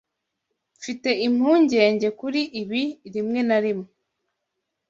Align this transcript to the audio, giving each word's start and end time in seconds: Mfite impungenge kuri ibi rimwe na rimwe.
Mfite 0.77 1.09
impungenge 1.27 2.07
kuri 2.19 2.41
ibi 2.61 2.83
rimwe 3.13 3.39
na 3.47 3.57
rimwe. 3.63 3.89